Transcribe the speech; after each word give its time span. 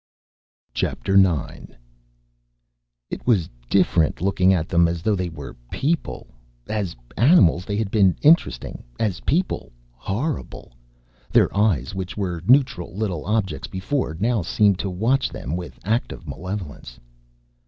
IX 0.75 0.95
It 3.11 3.27
was 3.27 3.51
different, 3.69 4.19
looking 4.19 4.51
at 4.51 4.67
them 4.67 4.87
as 4.87 5.03
though 5.03 5.13
they 5.15 5.29
were 5.29 5.55
"people." 5.69 6.25
As 6.67 6.95
animals, 7.17 7.65
they 7.65 7.77
had 7.77 7.91
been 7.91 8.15
interesting; 8.23 8.83
as 8.99 9.19
"people," 9.19 9.71
horrible. 9.91 10.73
Their 11.29 11.55
eyes, 11.55 11.93
which 11.93 12.17
were 12.17 12.41
neutral 12.47 12.95
little 12.97 13.27
objects 13.27 13.67
before, 13.67 14.17
now 14.19 14.41
seemed 14.41 14.79
to 14.79 14.89
watch 14.89 15.29
them 15.29 15.55
with 15.55 15.77
active 15.83 16.27
malevolence. 16.27 16.99